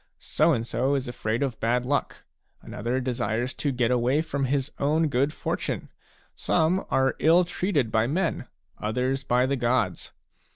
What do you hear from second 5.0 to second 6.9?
good fortune. Some